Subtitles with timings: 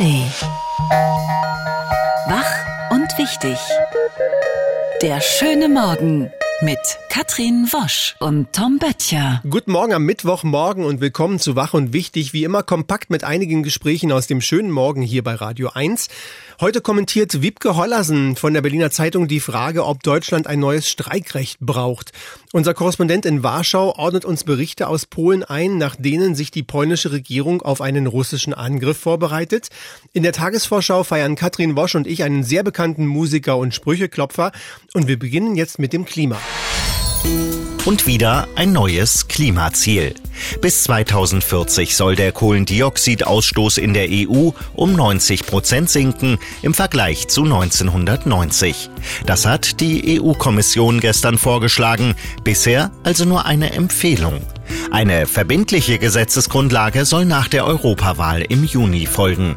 [0.00, 0.32] ARD.
[2.26, 3.58] Wach und wichtig.
[5.02, 6.30] Der schöne Morgen
[6.62, 6.78] mit
[7.10, 9.42] Katrin Wosch und Tom Böttcher.
[9.48, 13.62] Guten Morgen am Mittwochmorgen und willkommen zu Wach und Wichtig, wie immer kompakt mit einigen
[13.62, 16.08] Gesprächen aus dem schönen Morgen hier bei Radio 1.
[16.60, 21.60] Heute kommentiert Wiebke Hollersen von der Berliner Zeitung die Frage, ob Deutschland ein neues Streikrecht
[21.60, 22.12] braucht.
[22.52, 27.12] Unser Korrespondent in Warschau ordnet uns Berichte aus Polen ein, nach denen sich die polnische
[27.12, 29.68] Regierung auf einen russischen Angriff vorbereitet.
[30.12, 34.50] In der Tagesvorschau feiern Katrin Wosch und ich einen sehr bekannten Musiker und Sprücheklopfer
[34.94, 36.40] und wir beginnen jetzt mit dem Klima.
[37.86, 40.14] Und wieder ein neues Klimaziel.
[40.60, 47.44] Bis 2040 soll der Kohlendioxidausstoß in der EU um 90 Prozent sinken im Vergleich zu
[47.44, 48.90] 1990.
[49.24, 54.40] Das hat die EU-Kommission gestern vorgeschlagen, bisher also nur eine Empfehlung.
[54.90, 59.56] Eine verbindliche Gesetzesgrundlage soll nach der Europawahl im Juni folgen.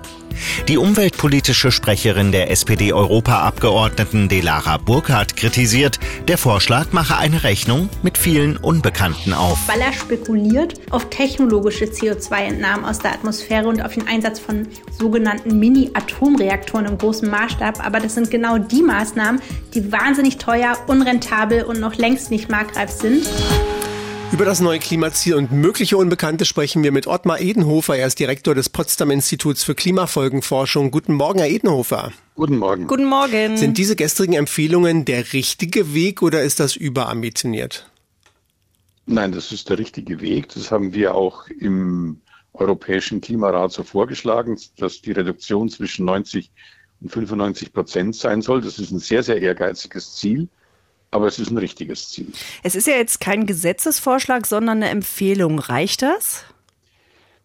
[0.68, 8.58] Die umweltpolitische Sprecherin der SPD-Europaabgeordneten Delara Burkhardt kritisiert, der Vorschlag mache eine Rechnung mit vielen
[8.58, 9.60] Unbekannten auf.
[9.68, 15.60] Weil er spekuliert auf technologische CO2-Entnahmen aus der Atmosphäre und auf den Einsatz von sogenannten
[15.60, 17.86] Mini-Atomreaktoren im großen Maßstab.
[17.86, 19.42] Aber das sind genau die Maßnahmen,
[19.74, 23.28] die wahnsinnig teuer, unrentabel und noch längst nicht marktreif sind.
[24.34, 27.98] Über das neue Klimaziel und mögliche Unbekannte sprechen wir mit Ottmar Edenhofer.
[27.98, 30.90] Er ist Direktor des Potsdam Instituts für Klimafolgenforschung.
[30.90, 32.12] Guten Morgen, Herr Edenhofer.
[32.34, 32.88] Guten Morgen.
[32.88, 33.58] Guten Morgen.
[33.58, 37.88] Sind diese gestrigen Empfehlungen der richtige Weg oder ist das überambitioniert?
[39.06, 40.50] Nein, das ist der richtige Weg.
[40.50, 42.20] Das haben wir auch im
[42.54, 46.50] Europäischen Klimarat so vorgeschlagen, dass die Reduktion zwischen 90
[47.02, 48.62] und 95 Prozent sein soll.
[48.62, 50.50] Das ist ein sehr, sehr ehrgeiziges Ziel.
[51.14, 52.28] Aber es ist ein richtiges Ziel.
[52.64, 55.60] Es ist ja jetzt kein Gesetzesvorschlag, sondern eine Empfehlung.
[55.60, 56.44] Reicht das?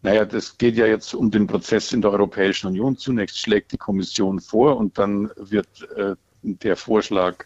[0.00, 2.96] Naja, das geht ja jetzt um den Prozess in der Europäischen Union.
[2.96, 7.44] Zunächst schlägt die Kommission vor und dann wird äh, der Vorschlag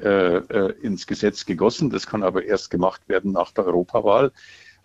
[0.00, 1.88] äh, äh, ins Gesetz gegossen.
[1.90, 4.32] Das kann aber erst gemacht werden nach der Europawahl.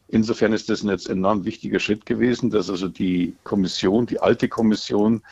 [0.08, 4.48] Insofern ist das ein jetzt enorm wichtiger Schritt gewesen, dass also die Kommission, die alte
[4.48, 5.24] Kommission,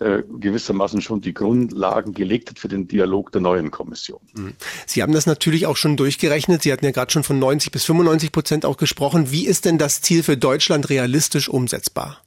[0.00, 4.20] äh, gewissermaßen schon die Grundlagen gelegt hat für den Dialog der neuen Kommission.
[4.34, 4.54] Mhm.
[4.86, 6.62] Sie haben das natürlich auch schon durchgerechnet.
[6.62, 9.30] Sie hatten ja gerade schon von 90 bis 95 Prozent auch gesprochen.
[9.30, 12.20] Wie ist denn das Ziel für Deutschland realistisch umsetzbar?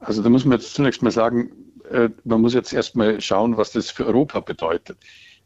[0.00, 1.50] Also da muss man jetzt zunächst mal sagen,
[1.90, 4.98] äh, man muss jetzt erstmal schauen, was das für Europa bedeutet.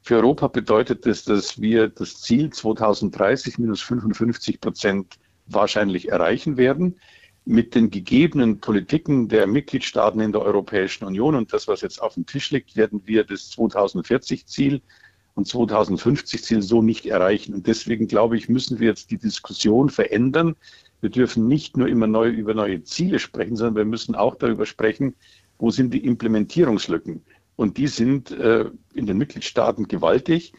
[0.03, 6.97] Für Europa bedeutet das, dass wir das Ziel 2030 minus 55 Prozent wahrscheinlich erreichen werden
[7.47, 12.15] mit den gegebenen Politiken der Mitgliedstaaten in der Europäischen Union und das, was jetzt auf
[12.15, 14.83] dem Tisch liegt, werden wir das 2040-Ziel
[15.35, 17.55] und 2050-Ziel so nicht erreichen.
[17.55, 20.57] Und deswegen glaube ich, müssen wir jetzt die Diskussion verändern.
[21.01, 24.67] Wir dürfen nicht nur immer neu über neue Ziele sprechen, sondern wir müssen auch darüber
[24.67, 25.15] sprechen,
[25.59, 27.23] wo sind die Implementierungslücken.
[27.55, 30.53] Und die sind äh, in den Mitgliedstaaten gewaltig.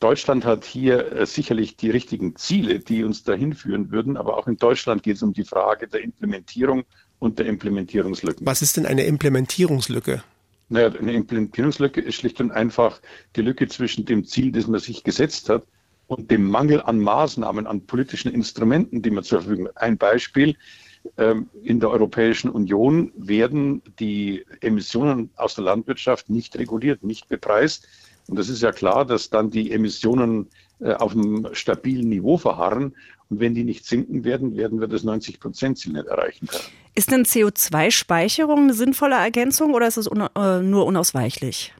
[0.00, 4.46] Deutschland hat hier äh, sicherlich die richtigen Ziele, die uns dahin führen würden, aber auch
[4.46, 6.84] in Deutschland geht es um die Frage der Implementierung
[7.18, 8.46] und der Implementierungslücken.
[8.46, 10.22] Was ist denn eine Implementierungslücke?
[10.68, 13.00] Naja, eine Implementierungslücke ist schlicht und einfach
[13.36, 15.64] die Lücke zwischen dem Ziel, das man sich gesetzt hat,
[16.06, 19.76] und dem Mangel an Maßnahmen, an politischen Instrumenten, die man zur Verfügung hat.
[19.76, 20.56] Ein Beispiel.
[21.16, 27.86] Ähm, in der Europäischen Union werden die Emissionen aus der Landwirtschaft nicht reguliert, nicht bepreist.
[28.28, 30.48] Und es ist ja klar, dass dann die Emissionen
[30.80, 32.94] äh, auf einem stabilen Niveau verharren.
[33.30, 36.62] Und wenn die nicht sinken werden, werden wir das 90-Prozent-Ziel nicht erreichen können.
[36.94, 41.74] Ist denn CO2-Speicherung eine sinnvolle Ergänzung oder ist es un äh, nur unausweichlich?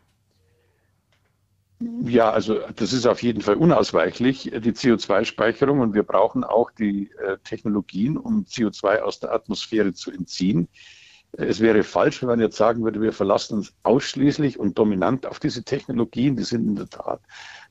[2.05, 5.81] Ja, also das ist auf jeden Fall unausweichlich, die CO2-Speicherung.
[5.81, 10.69] Und wir brauchen auch die äh, Technologien, um CO2 aus der Atmosphäre zu entziehen.
[11.33, 15.39] Es wäre falsch, wenn man jetzt sagen würde, wir verlassen uns ausschließlich und dominant auf
[15.39, 16.37] diese Technologien.
[16.37, 17.21] Die sind in der Tat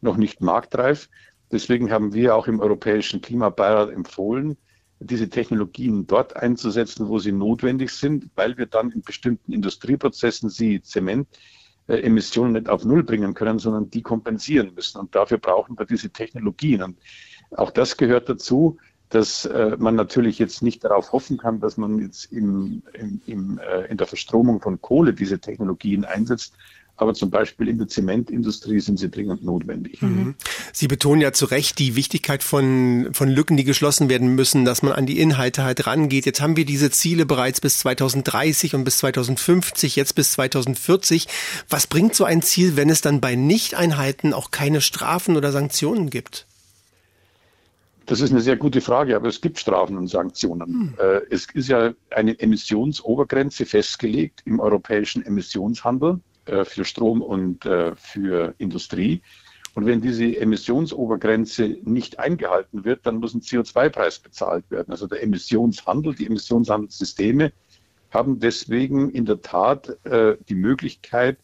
[0.01, 1.09] noch nicht marktreif.
[1.51, 4.57] Deswegen haben wir auch im Europäischen Klimabeirat empfohlen,
[4.99, 10.81] diese Technologien dort einzusetzen, wo sie notwendig sind, weil wir dann in bestimmten Industrieprozessen sie
[10.81, 11.27] Zement
[11.87, 14.99] äh, Emissionen nicht auf Null bringen können, sondern die kompensieren müssen.
[14.99, 16.81] Und dafür brauchen wir diese Technologien.
[16.81, 16.97] Und
[17.51, 18.77] auch das gehört dazu
[19.09, 23.59] dass äh, man natürlich jetzt nicht darauf hoffen kann, dass man jetzt im, im, im,
[23.59, 26.53] äh, in der Verstromung von Kohle diese Technologien einsetzt.
[26.99, 30.01] Aber zum Beispiel in der Zementindustrie sind sie dringend notwendig.
[30.01, 30.33] Mhm.
[30.73, 34.81] Sie betonen ja zu Recht die Wichtigkeit von, von Lücken, die geschlossen werden müssen, dass
[34.81, 36.25] man an die Inhalte halt rangeht.
[36.25, 41.27] Jetzt haben wir diese Ziele bereits bis 2030 und bis 2050, jetzt bis 2040.
[41.69, 46.09] Was bringt so ein Ziel, wenn es dann bei Nichteinhalten auch keine Strafen oder Sanktionen
[46.09, 46.46] gibt?
[48.07, 50.95] Das ist eine sehr gute Frage, aber es gibt Strafen und Sanktionen.
[50.97, 51.23] Hm.
[51.29, 56.19] Es ist ja eine Emissionsobergrenze festgelegt im europäischen Emissionshandel
[56.63, 57.65] für Strom und
[57.97, 59.21] für Industrie.
[59.77, 64.89] Und wenn diese Emissionsobergrenze nicht eingehalten wird, dann muss ein CO2-Preis bezahlt werden.
[64.89, 67.51] Also der Emissionshandel, die Emissionshandelssysteme
[68.09, 71.37] haben deswegen in der Tat äh, die Möglichkeit,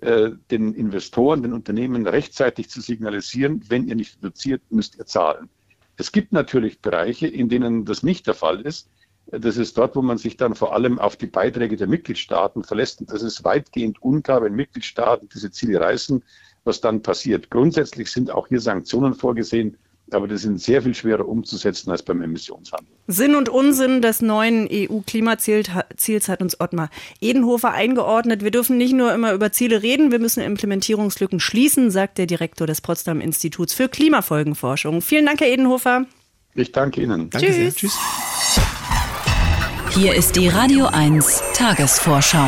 [0.00, 5.50] äh, den Investoren, den Unternehmen rechtzeitig zu signalisieren, wenn ihr nicht reduziert, müsst ihr zahlen.
[5.96, 8.90] Es gibt natürlich Bereiche, in denen das nicht der Fall ist.
[9.26, 13.00] Das ist dort, wo man sich dann vor allem auf die Beiträge der Mitgliedstaaten verlässt.
[13.00, 16.22] Und das ist weitgehend unklar, wenn Mitgliedstaaten diese Ziele reißen,
[16.64, 17.50] was dann passiert.
[17.50, 19.78] Grundsätzlich sind auch hier Sanktionen vorgesehen,
[20.10, 22.86] aber die sind sehr viel schwerer umzusetzen als beim Emissionshandel.
[23.06, 25.70] Sinn und Unsinn des neuen EU-Klimaziels
[26.28, 26.90] hat uns Ottmar
[27.20, 28.42] Edenhofer eingeordnet.
[28.42, 32.66] Wir dürfen nicht nur immer über Ziele reden, wir müssen Implementierungslücken schließen, sagt der Direktor
[32.66, 35.00] des Potsdam Instituts für Klimafolgenforschung.
[35.00, 36.06] Vielen Dank, Herr Edenhofer.
[36.54, 37.30] Ich danke Ihnen.
[37.30, 37.56] Danke Tschüss.
[37.56, 37.74] sehr.
[37.74, 37.98] Tschüss.
[39.90, 42.46] Hier ist die Radio 1 Tagesvorschau.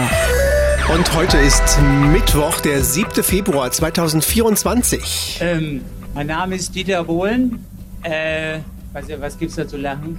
[0.95, 1.81] Und heute ist
[2.13, 3.25] Mittwoch, der 7.
[3.25, 5.39] Februar 2024.
[5.41, 5.85] Ähm,
[6.17, 7.63] mein Name ist Dieter Bohlen.
[8.03, 8.61] Äh,
[8.95, 10.19] was, was gibt's da zu lachen?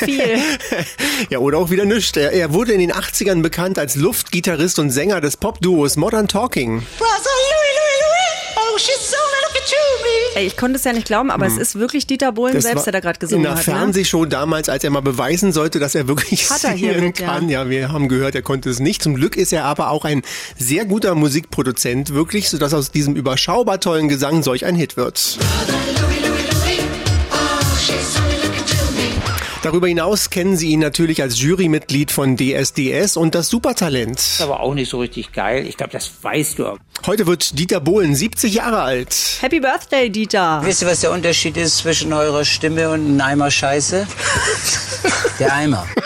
[0.00, 0.38] Viel.
[1.30, 2.16] Ja, oder auch wieder nichts.
[2.16, 6.82] Er, er wurde in den 80ern bekannt als Luftgitarrist und Sänger des Popduos Modern Talking.
[10.34, 12.84] Ey, ich konnte es ja nicht glauben, aber es ist wirklich Dieter Bohlen Das selbst,
[12.84, 13.66] der da gerade gesungen In einer hat.
[13.66, 13.72] Ne?
[13.72, 17.26] Fernsehshow damals, als er mal beweisen sollte, dass er wirklich Hat er singen hiermit, ja.
[17.26, 17.48] kann.
[17.48, 17.68] Ja.
[17.68, 19.02] wir haben gehört, er konnte es nicht.
[19.02, 20.22] Zum Glück ist er aber auch ein
[20.56, 25.38] sehr guter Musikproduzent, wirklich, sodass aus diesem überschaubar tollen Gesang solch ein Hit wird.
[29.62, 34.20] Darüber hinaus kennen Sie ihn natürlich als Jurymitglied von DSDS und das Supertalent.
[34.40, 35.66] aber auch nicht so richtig geil.
[35.66, 36.66] Ich glaube, das weißt du.
[36.68, 36.78] auch.
[37.06, 39.14] Heute wird Dieter Bohlen 70 Jahre alt.
[39.40, 40.60] Happy Birthday, Dieter.
[40.64, 44.06] Wisst ihr, was der Unterschied ist zwischen eurer Stimme und einem Eimer Scheiße?
[45.40, 45.86] Der Eimer.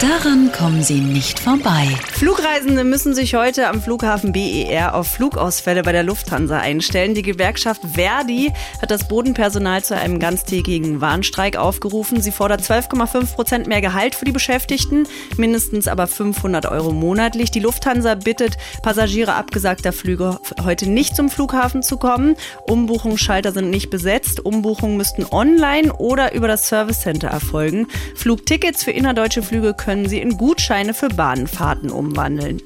[0.00, 1.88] Daran kommen Sie nicht vorbei.
[2.12, 7.16] Flugreisende müssen sich heute am Flughafen BER auf Flugausfälle bei der Lufthansa einstellen.
[7.16, 12.22] Die Gewerkschaft Verdi hat das Bodenpersonal zu einem ganztägigen Warnstreik aufgerufen.
[12.22, 17.50] Sie fordert 12,5 Prozent mehr Gehalt für die Beschäftigten, mindestens aber 500 Euro monatlich.
[17.50, 22.36] Die Lufthansa bittet Passagiere abgesagter Flüge heute nicht zum Flughafen zu kommen.
[22.68, 24.46] Umbuchungsschalter sind nicht besetzt.
[24.46, 27.88] Umbuchungen müssten online oder über das Service Center erfolgen.
[28.14, 32.60] Flugtickets für innerdeutsche Flüge können Sie in Gutscheine für Bahnfahrten umwandeln.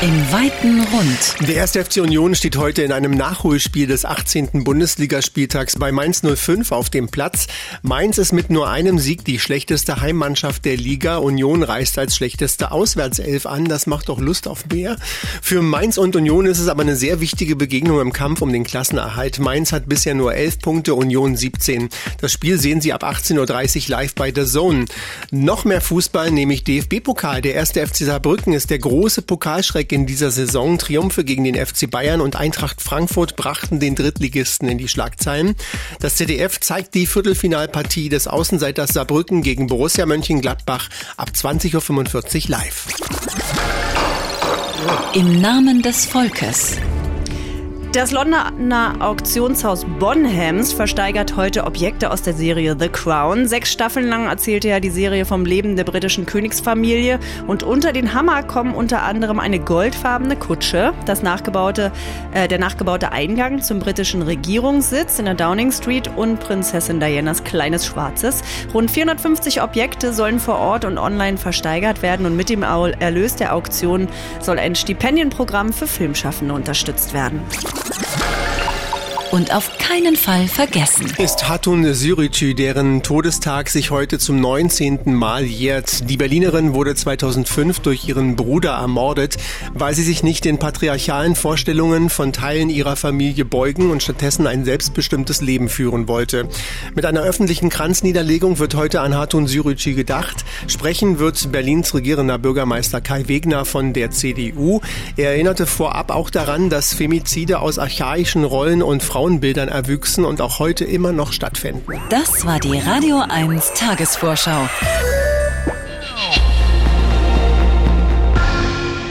[0.00, 1.48] Im weiten Rund.
[1.48, 1.72] Der 1.
[1.72, 4.62] FC Union steht heute in einem Nachholspiel des 18.
[4.62, 7.48] Bundesligaspieltags bei Mainz 05 auf dem Platz.
[7.82, 11.16] Mainz ist mit nur einem Sieg die schlechteste Heimmannschaft der Liga.
[11.16, 13.64] Union reist als schlechteste Auswärtself an.
[13.64, 14.98] Das macht doch Lust auf mehr.
[15.42, 18.62] Für Mainz und Union ist es aber eine sehr wichtige Begegnung im Kampf um den
[18.62, 19.40] Klassenerhalt.
[19.40, 21.88] Mainz hat bisher nur 11 Punkte, Union 17.
[22.20, 23.36] Das Spiel sehen Sie ab 18.30
[23.82, 24.84] Uhr live bei The Zone.
[25.32, 27.42] Noch mehr Fußball, nämlich DFB-Pokal.
[27.42, 27.70] Der 1.
[27.70, 30.78] FC Saarbrücken ist der große Pokalschreck in dieser Saison.
[30.78, 35.54] Triumphe gegen den FC Bayern und Eintracht Frankfurt brachten den Drittligisten in die Schlagzeilen.
[36.00, 42.86] Das ZDF zeigt die Viertelfinalpartie des Außenseiters Saarbrücken gegen Borussia Mönchengladbach ab 20.45 Uhr live.
[45.14, 46.76] Im Namen des Volkes.
[47.92, 53.48] Das Londoner Auktionshaus Bonhams versteigert heute Objekte aus der Serie The Crown.
[53.48, 57.18] Sechs Staffeln lang erzählte ja die Serie vom Leben der britischen Königsfamilie.
[57.46, 61.90] Und unter den Hammer kommen unter anderem eine goldfarbene Kutsche, das nachgebaute,
[62.34, 67.86] äh, der nachgebaute Eingang zum britischen Regierungssitz in der Downing Street und Prinzessin Dianas kleines
[67.86, 68.42] Schwarzes.
[68.74, 73.54] Rund 450 Objekte sollen vor Ort und online versteigert werden und mit dem Erlös der
[73.54, 74.08] Auktion
[74.40, 77.40] soll ein Stipendienprogramm für Filmschaffende unterstützt werden.
[79.30, 81.12] Und auf keinen Fall vergessen.
[81.18, 85.14] Ist Hatun Sürücü, deren Todestag sich heute zum 19.
[85.14, 86.08] Mal jährt.
[86.08, 89.36] Die Berlinerin wurde 2005 durch ihren Bruder ermordet,
[89.74, 94.64] weil sie sich nicht den patriarchalen Vorstellungen von Teilen ihrer Familie beugen und stattdessen ein
[94.64, 96.48] selbstbestimmtes Leben führen wollte.
[96.94, 100.46] Mit einer öffentlichen Kranzniederlegung wird heute an Hatun Sürücü gedacht.
[100.68, 104.80] Sprechen wird Berlins regierender Bürgermeister Kai Wegner von der CDU.
[105.16, 110.60] Er erinnerte vorab auch daran, dass Femizide aus archaischen Rollen und Frauenbildern erwüchsen und auch
[110.60, 112.00] heute immer noch stattfinden.
[112.08, 114.68] Das war die Radio 1 Tagesvorschau.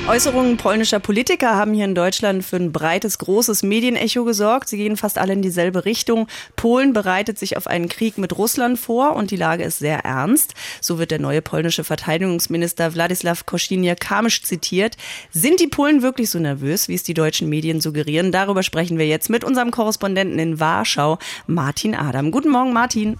[0.08, 4.70] Äußerungen polnischer Politiker haben hier in Deutschland für ein breites, großes Medienecho gesorgt.
[4.70, 6.28] Sie gehen fast alle in dieselbe Richtung.
[6.56, 10.54] Polen bereitet sich auf einen Krieg mit Russland vor und die Lage ist sehr ernst.
[10.80, 14.96] So wird der neue polnische Verteidigungsminister Władysław Koschiniak-Kamysz zitiert.
[15.32, 18.32] Sind die Polen wirklich so nervös, wie es die deutschen Medien suggerieren?
[18.32, 22.32] Darüber sprechen wir jetzt mit unserem Korrespondenten in Warschau, Martin Adam.
[22.32, 23.20] Guten Morgen, Martin.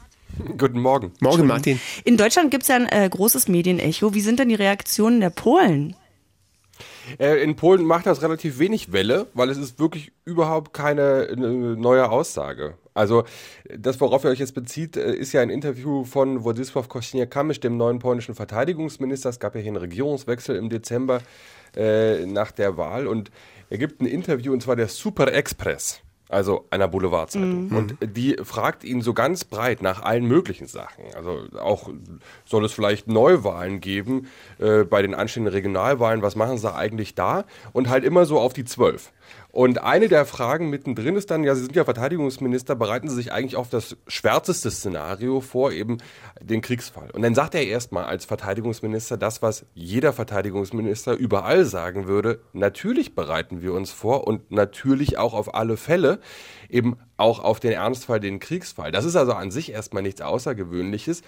[0.58, 1.12] Guten Morgen.
[1.20, 1.82] Morgen, Martin.
[2.06, 4.14] In Deutschland gibt es ja ein äh, großes Medienecho.
[4.14, 5.94] Wie sind denn die Reaktionen der Polen?
[7.20, 12.10] Äh, in Polen macht das relativ wenig Welle, weil es ist wirklich überhaupt keine neue
[12.10, 12.76] Aussage.
[12.94, 13.26] Also
[13.78, 17.78] das, worauf ihr euch jetzt bezieht, äh, ist ja ein Interview von Władysław Kośniak-Kamysz, dem
[17.78, 19.30] neuen polnischen Verteidigungsminister.
[19.30, 21.22] Es gab ja hier einen Regierungswechsel im Dezember
[21.76, 23.30] äh, nach der Wahl und
[23.70, 27.70] er gibt ein Interview und zwar der Super Express also einer Boulevardzeitung.
[27.70, 27.76] Mhm.
[27.76, 31.06] Und die fragt ihn so ganz breit nach allen möglichen Sachen.
[31.16, 31.90] Also auch
[32.46, 34.28] soll es vielleicht Neuwahlen geben
[34.60, 37.46] äh, bei den anstehenden Regionalwahlen, was machen sie eigentlich da?
[37.74, 39.12] Und halt immer so auf die zwölf.
[39.58, 43.32] Und eine der Fragen mittendrin ist dann, ja, Sie sind ja Verteidigungsminister, bereiten Sie sich
[43.32, 45.98] eigentlich auf das schwärzeste Szenario vor, eben
[46.40, 47.10] den Kriegsfall.
[47.10, 53.16] Und dann sagt er erstmal als Verteidigungsminister das, was jeder Verteidigungsminister überall sagen würde, natürlich
[53.16, 56.20] bereiten wir uns vor und natürlich auch auf alle Fälle,
[56.70, 58.92] eben auch auf den Ernstfall, den Kriegsfall.
[58.92, 61.24] Das ist also an sich erstmal nichts Außergewöhnliches.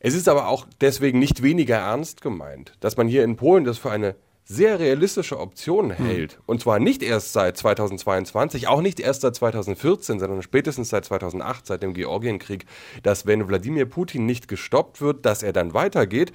[0.00, 3.78] Es ist aber auch deswegen nicht weniger ernst gemeint, dass man hier in Polen das
[3.78, 4.16] für eine
[4.50, 6.06] sehr realistische Optionen hm.
[6.06, 6.40] hält, hm.
[6.46, 11.66] und zwar nicht erst seit 2022, auch nicht erst seit 2014, sondern spätestens seit 2008,
[11.66, 12.64] seit dem Georgienkrieg,
[13.02, 16.32] dass wenn Wladimir Putin nicht gestoppt wird, dass er dann weitergeht,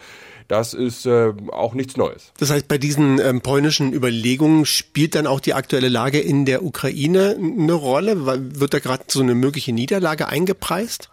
[0.48, 2.32] das ist äh, auch nichts Neues.
[2.38, 6.64] Das heißt, bei diesen ähm, polnischen Überlegungen spielt dann auch die aktuelle Lage in der
[6.64, 8.26] Ukraine eine Rolle?
[8.60, 11.10] Wird da gerade so eine mögliche Niederlage eingepreist?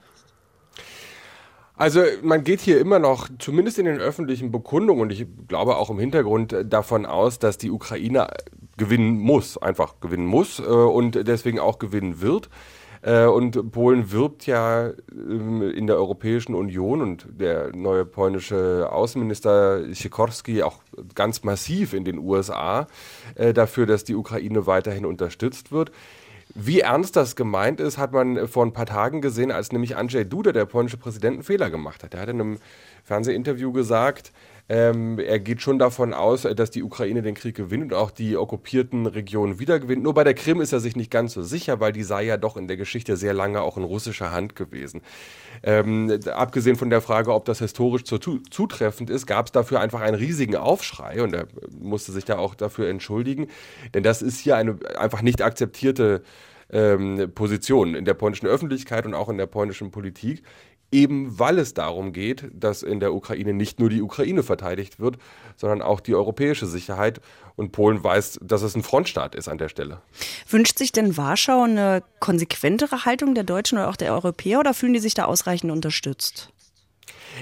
[1.81, 5.89] Also man geht hier immer noch, zumindest in den öffentlichen Bekundungen und ich glaube auch
[5.89, 8.29] im Hintergrund äh, davon aus, dass die Ukraine
[8.77, 12.51] gewinnen muss, einfach gewinnen muss äh, und deswegen auch gewinnen wird.
[13.01, 19.95] Äh, und Polen wirbt ja ähm, in der Europäischen Union und der neue polnische Außenminister
[19.95, 20.83] Sikorski auch
[21.15, 22.89] ganz massiv in den USA
[23.55, 25.93] dafür, dass die Ukraine weiterhin unterstützt wird.
[26.55, 30.25] Wie ernst das gemeint ist, hat man vor ein paar Tagen gesehen, als nämlich Andrzej
[30.25, 32.15] Duda, der polnische Präsident, einen Fehler gemacht hat.
[32.15, 32.59] Er hat in einem
[33.05, 34.33] Fernsehinterview gesagt,
[34.71, 38.37] ähm, er geht schon davon aus, dass die Ukraine den Krieg gewinnt und auch die
[38.37, 40.05] okkupierten Regionen wiedergewinnt.
[40.05, 42.37] Nur bei der Krim ist er sich nicht ganz so sicher, weil die sei ja
[42.37, 45.03] doch in der Geschichte sehr lange auch in russischer Hand gewesen.
[45.65, 50.03] Ähm, abgesehen von der Frage, ob das historisch zu, zutreffend ist, gab es dafür einfach
[50.03, 53.49] einen riesigen Aufschrei und er musste sich da auch dafür entschuldigen.
[53.93, 56.23] Denn das ist hier eine einfach nicht akzeptierte
[56.73, 60.45] ähm, Position in der polnischen Öffentlichkeit und auch in der polnischen Politik
[60.93, 65.17] eben weil es darum geht, dass in der Ukraine nicht nur die Ukraine verteidigt wird,
[65.57, 67.21] sondern auch die europäische Sicherheit.
[67.57, 70.01] Und Polen weiß, dass es ein Frontstaat ist an der Stelle.
[70.49, 74.95] Wünscht sich denn Warschau eine konsequentere Haltung der Deutschen oder auch der Europäer oder fühlen
[74.95, 76.51] die sich da ausreichend unterstützt?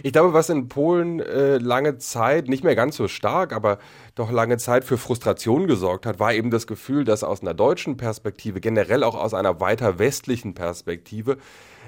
[0.03, 3.79] Ich glaube, was in Polen äh, lange Zeit, nicht mehr ganz so stark, aber
[4.15, 7.97] doch lange Zeit für Frustration gesorgt hat, war eben das Gefühl, dass aus einer deutschen
[7.97, 11.39] Perspektive, generell auch aus einer weiter westlichen Perspektive,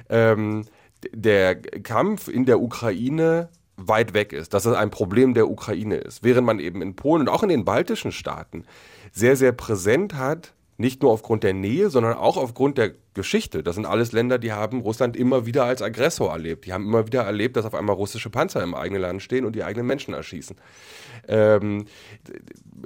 [0.08, 0.64] ähm,
[1.12, 6.22] der Kampf in der Ukraine weit weg ist, dass es ein Problem der Ukraine ist,
[6.22, 8.64] während man eben in Polen und auch in den baltischen Staaten
[9.12, 13.62] sehr, sehr präsent hat, nicht nur aufgrund der Nähe, sondern auch aufgrund der Geschichte.
[13.62, 16.64] Das sind alles Länder, die haben Russland immer wieder als Aggressor erlebt.
[16.64, 19.54] Die haben immer wieder erlebt, dass auf einmal russische Panzer im eigenen Land stehen und
[19.54, 20.56] die eigenen Menschen erschießen.
[21.28, 21.84] Ähm,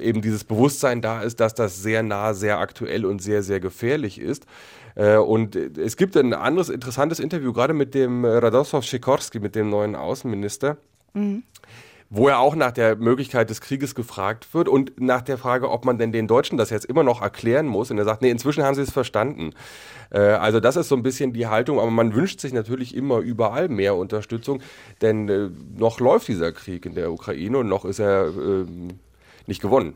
[0.01, 4.21] eben dieses Bewusstsein da ist, dass das sehr nah, sehr aktuell und sehr, sehr gefährlich
[4.21, 4.45] ist.
[4.95, 9.71] Äh, und es gibt ein anderes interessantes Interview, gerade mit dem Radosław Sikorski, mit dem
[9.71, 10.77] neuen Außenminister.
[11.13, 11.43] Mhm
[12.11, 15.85] wo er auch nach der Möglichkeit des Krieges gefragt wird und nach der Frage, ob
[15.85, 17.91] man denn den Deutschen das jetzt immer noch erklären muss.
[17.91, 19.51] Und er sagt, nee, inzwischen haben sie es verstanden.
[20.11, 23.19] Äh, also das ist so ein bisschen die Haltung, aber man wünscht sich natürlich immer
[23.19, 24.61] überall mehr Unterstützung,
[25.01, 28.65] denn äh, noch läuft dieser Krieg in der Ukraine und noch ist er äh,
[29.47, 29.95] nicht gewonnen.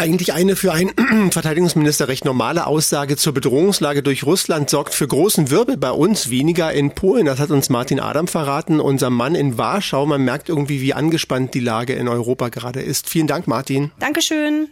[0.00, 0.94] Eigentlich eine für einen
[1.30, 6.72] Verteidigungsminister recht normale Aussage zur Bedrohungslage durch Russland sorgt für großen Wirbel bei uns, weniger
[6.72, 7.26] in Polen.
[7.26, 10.06] Das hat uns Martin Adam verraten, unser Mann in Warschau.
[10.06, 13.10] Man merkt irgendwie, wie angespannt die Lage in Europa gerade ist.
[13.10, 13.90] Vielen Dank, Martin.
[13.98, 14.68] Dankeschön.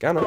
[0.00, 0.22] Gerne.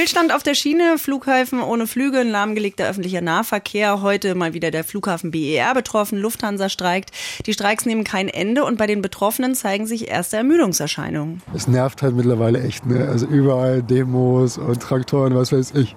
[0.00, 4.00] Stillstand auf der Schiene, Flughäfen ohne Flüge, lahmgelegter öffentlicher Nahverkehr.
[4.00, 7.10] Heute mal wieder der Flughafen BER betroffen, Lufthansa streikt.
[7.44, 11.42] Die Streiks nehmen kein Ende und bei den Betroffenen zeigen sich erste Ermüdungserscheinungen.
[11.54, 13.08] Es nervt halt mittlerweile echt, ne?
[13.08, 15.94] Also überall Demos und Traktoren, was weiß ich.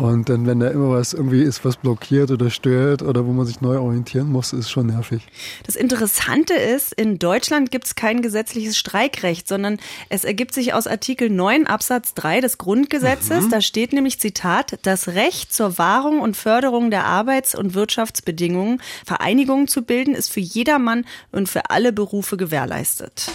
[0.00, 3.44] Und dann, wenn da immer was irgendwie ist, was blockiert oder stört oder wo man
[3.44, 5.26] sich neu orientieren muss, ist schon nervig.
[5.66, 9.78] Das Interessante ist, in Deutschland gibt es kein gesetzliches Streikrecht, sondern
[10.08, 13.44] es ergibt sich aus Artikel 9 Absatz 3 des Grundgesetzes.
[13.44, 13.50] Mhm.
[13.50, 19.68] Da steht nämlich Zitat, das Recht zur Wahrung und Förderung der Arbeits- und Wirtschaftsbedingungen, Vereinigungen
[19.68, 23.30] zu bilden, ist für jedermann und für alle Berufe gewährleistet.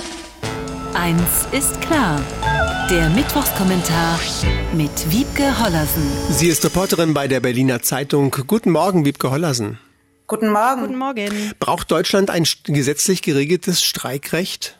[0.96, 2.22] Eins ist klar.
[2.89, 4.20] Der Mittwochskommentar
[4.74, 6.04] mit Wiebke Hollersen.
[6.30, 8.30] Sie ist Reporterin bei der Berliner Zeitung.
[8.46, 9.80] Guten Morgen, Wiebke Hollersen.
[10.27, 10.82] Guten Morgen.
[10.82, 11.54] Guten Morgen.
[11.60, 14.80] Braucht Deutschland ein gesetzlich geregeltes Streikrecht?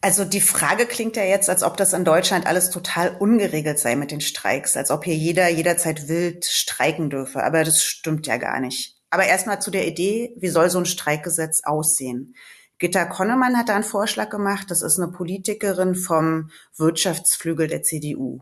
[0.00, 3.94] Also die Frage klingt ja jetzt, als ob das in Deutschland alles total ungeregelt sei
[3.94, 7.44] mit den Streiks, als ob hier jeder jederzeit wild streiken dürfe.
[7.44, 8.96] Aber das stimmt ja gar nicht.
[9.10, 12.34] Aber erstmal zu der Idee, wie soll so ein Streikgesetz aussehen?
[12.82, 14.68] Gitta Konnemann hat da einen Vorschlag gemacht.
[14.68, 18.40] Das ist eine Politikerin vom Wirtschaftsflügel der CDU.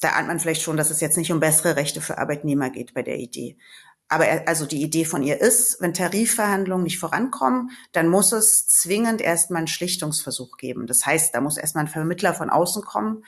[0.00, 2.94] Da ahnt man vielleicht schon, dass es jetzt nicht um bessere Rechte für Arbeitnehmer geht
[2.94, 3.58] bei der Idee.
[4.08, 9.20] Aber also die Idee von ihr ist, wenn Tarifverhandlungen nicht vorankommen, dann muss es zwingend
[9.20, 10.86] erstmal einen Schlichtungsversuch geben.
[10.86, 13.26] Das heißt, da muss erstmal ein Vermittler von außen kommen.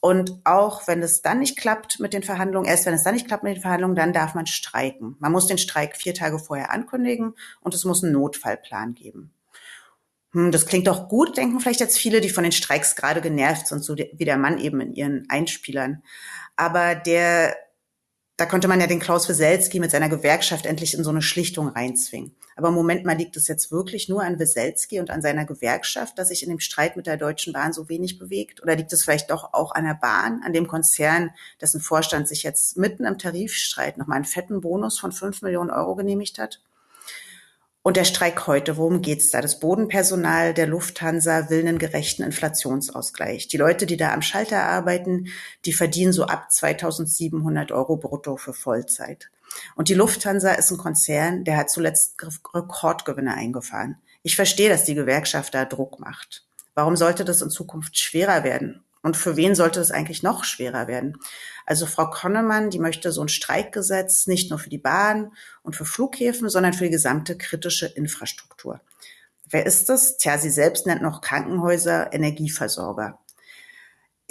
[0.00, 3.26] Und auch wenn es dann nicht klappt mit den Verhandlungen, erst wenn es dann nicht
[3.26, 5.16] klappt mit den Verhandlungen, dann darf man streiken.
[5.18, 9.34] Man muss den Streik vier Tage vorher ankündigen und es muss einen Notfallplan geben.
[10.32, 13.66] Hm, das klingt doch gut, denken vielleicht jetzt viele, die von den Streiks gerade genervt
[13.66, 16.02] sind, so wie der Mann eben in ihren Einspielern.
[16.56, 17.56] Aber der,
[18.36, 21.68] da könnte man ja den Klaus Wieselski mit seiner Gewerkschaft endlich in so eine Schlichtung
[21.68, 22.36] reinzwingen.
[22.54, 26.18] Aber im Moment mal liegt es jetzt wirklich nur an Wieselski und an seiner Gewerkschaft,
[26.18, 28.62] dass sich in dem Streit mit der Deutschen Bahn so wenig bewegt?
[28.62, 32.44] Oder liegt es vielleicht doch auch an der Bahn, an dem Konzern, dessen Vorstand sich
[32.44, 36.60] jetzt mitten im Tarifstreit nochmal einen fetten Bonus von fünf Millionen Euro genehmigt hat?
[37.82, 39.40] Und der Streik heute, worum geht's da?
[39.40, 43.48] Das Bodenpersonal der Lufthansa will einen gerechten Inflationsausgleich.
[43.48, 45.28] Die Leute, die da am Schalter arbeiten,
[45.64, 49.30] die verdienen so ab 2700 Euro brutto für Vollzeit.
[49.76, 52.22] Und die Lufthansa ist ein Konzern, der hat zuletzt
[52.54, 53.96] Rekordgewinne eingefahren.
[54.22, 56.44] Ich verstehe, dass die Gewerkschaft da Druck macht.
[56.74, 58.84] Warum sollte das in Zukunft schwerer werden?
[59.02, 61.16] Und für wen sollte es eigentlich noch schwerer werden?
[61.64, 65.84] Also Frau Konnemann, die möchte so ein Streikgesetz nicht nur für die Bahn und für
[65.86, 68.80] Flughäfen, sondern für die gesamte kritische Infrastruktur.
[69.48, 70.16] Wer ist das?
[70.16, 73.18] Tja, sie selbst nennt noch Krankenhäuser Energieversorger.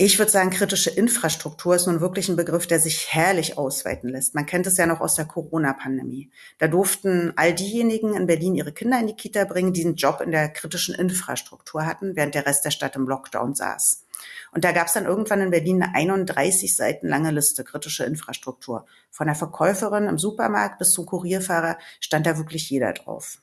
[0.02, 4.34] Ich würde sagen, kritische Infrastruktur ist nun wirklich ein Begriff, der sich herrlich ausweiten lässt.
[4.34, 6.32] Man kennt es ja noch aus der Corona-Pandemie.
[6.58, 10.22] Da durften all diejenigen in Berlin ihre Kinder in die Kita bringen, die einen Job
[10.22, 14.06] in der kritischen Infrastruktur hatten, während der Rest der Stadt im Lockdown saß.
[14.54, 18.86] Und da gab es dann irgendwann in Berlin eine 31 Seiten lange Liste kritische Infrastruktur.
[19.12, 23.40] Von der Verkäuferin im Supermarkt bis zum Kurierfahrer stand da wirklich jeder drauf.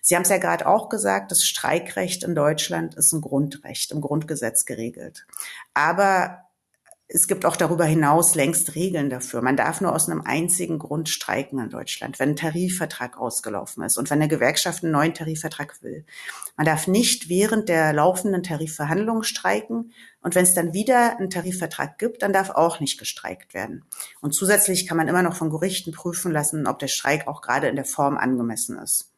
[0.00, 4.00] Sie haben es ja gerade auch gesagt, das Streikrecht in Deutschland ist ein Grundrecht, im
[4.00, 5.26] Grundgesetz geregelt.
[5.74, 6.44] Aber
[7.14, 9.42] es gibt auch darüber hinaus längst Regeln dafür.
[9.42, 13.98] Man darf nur aus einem einzigen Grund streiken in Deutschland, wenn ein Tarifvertrag ausgelaufen ist
[13.98, 16.06] und wenn eine Gewerkschaft einen neuen Tarifvertrag will.
[16.56, 21.98] Man darf nicht während der laufenden Tarifverhandlungen streiken und wenn es dann wieder einen Tarifvertrag
[21.98, 23.84] gibt, dann darf auch nicht gestreikt werden.
[24.22, 27.68] Und zusätzlich kann man immer noch von Gerichten prüfen lassen, ob der Streik auch gerade
[27.68, 29.11] in der Form angemessen ist.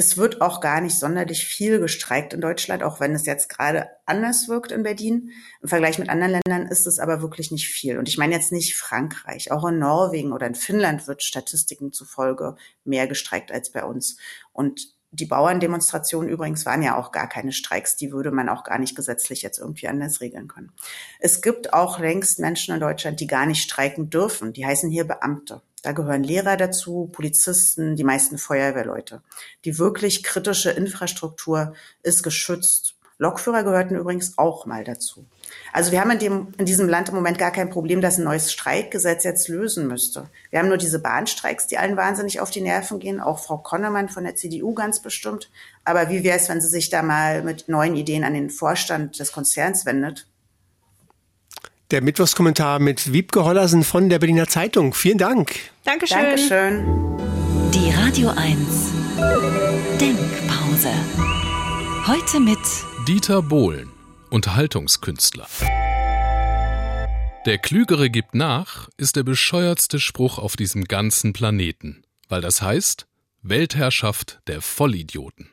[0.00, 3.90] Es wird auch gar nicht sonderlich viel gestreikt in Deutschland, auch wenn es jetzt gerade
[4.06, 5.32] anders wirkt in Berlin.
[5.60, 7.98] Im Vergleich mit anderen Ländern ist es aber wirklich nicht viel.
[7.98, 9.52] Und ich meine jetzt nicht Frankreich.
[9.52, 14.16] Auch in Norwegen oder in Finnland wird Statistiken zufolge mehr gestreikt als bei uns.
[14.54, 17.96] Und die Bauerndemonstrationen übrigens waren ja auch gar keine Streiks.
[17.96, 20.72] Die würde man auch gar nicht gesetzlich jetzt irgendwie anders regeln können.
[21.18, 24.52] Es gibt auch längst Menschen in Deutschland, die gar nicht streiken dürfen.
[24.52, 25.62] Die heißen hier Beamte.
[25.82, 29.22] Da gehören Lehrer dazu, Polizisten, die meisten Feuerwehrleute.
[29.64, 32.99] Die wirklich kritische Infrastruktur ist geschützt.
[33.20, 35.26] Lokführer gehörten übrigens auch mal dazu.
[35.74, 38.24] Also wir haben in, dem, in diesem Land im Moment gar kein Problem, das ein
[38.24, 40.26] neues Streikgesetz jetzt lösen müsste.
[40.48, 44.08] Wir haben nur diese Bahnstreiks, die allen wahnsinnig auf die Nerven gehen, auch Frau Konnemann
[44.08, 45.50] von der CDU ganz bestimmt.
[45.84, 49.20] Aber wie wäre es, wenn sie sich da mal mit neuen Ideen an den Vorstand
[49.20, 50.26] des Konzerns wendet?
[51.90, 54.94] Der Mittwochskommentar mit Wiebke Hollersen von der Berliner Zeitung.
[54.94, 55.56] Vielen Dank.
[55.84, 56.18] Dankeschön.
[56.18, 57.18] Dankeschön.
[57.74, 58.92] Die Radio 1
[60.00, 60.90] Denkpause.
[62.06, 62.58] Heute mit
[63.10, 63.90] Dieter Bohlen,
[64.30, 65.48] Unterhaltungskünstler.
[67.44, 73.08] Der Klügere gibt nach ist der bescheuertste Spruch auf diesem ganzen Planeten, weil das heißt
[73.42, 75.50] Weltherrschaft der Vollidioten.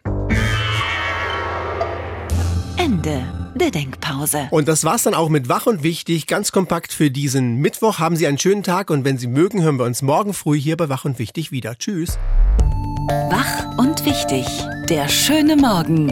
[2.77, 3.23] Ende
[3.55, 4.49] der Denkpause.
[4.51, 6.27] Und das war's dann auch mit Wach und Wichtig.
[6.27, 7.97] Ganz kompakt für diesen Mittwoch.
[7.97, 10.77] Haben Sie einen schönen Tag und wenn Sie mögen, hören wir uns morgen früh hier
[10.77, 11.75] bei Wach und Wichtig wieder.
[11.75, 12.19] Tschüss.
[13.31, 14.45] Wach und Wichtig.
[14.89, 16.11] Der schöne Morgen.